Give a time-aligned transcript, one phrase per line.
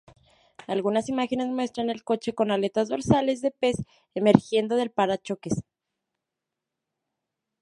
[0.65, 3.75] Algunas imágenes muestran el coche con aletas dorsales de pez
[4.15, 5.61] emergiendo del parachoques.